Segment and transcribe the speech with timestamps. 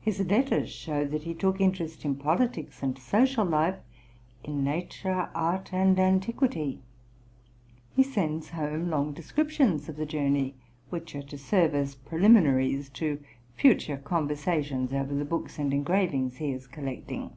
[0.00, 3.76] His letters show that he took interest in politics and social life,
[4.42, 6.80] in nature, art, and antiquity;
[7.94, 10.54] he sends home long descriptions of the journey,
[10.88, 13.20] which are to serve as preliminaries to
[13.56, 17.34] future conversations over the books and engravings he is collecting.